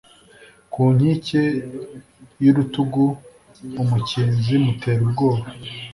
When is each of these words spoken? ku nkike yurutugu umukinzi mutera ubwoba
ku 0.71 0.81
nkike 0.95 1.41
yurutugu 2.43 3.05
umukinzi 3.81 4.53
mutera 4.63 5.01
ubwoba 5.07 5.43